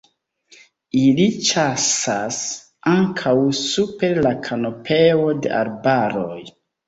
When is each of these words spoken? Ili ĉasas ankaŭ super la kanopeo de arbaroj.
Ili 1.01 1.25
ĉasas 1.49 2.39
ankaŭ 2.93 3.35
super 3.59 4.21
la 4.29 4.33
kanopeo 4.49 5.31
de 5.45 5.55
arbaroj. 5.61 6.41